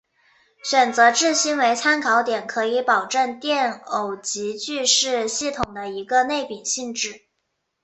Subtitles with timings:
[0.63, 7.21] 选择质心为参考点可以保证电偶极矩是系统的一个内禀性质。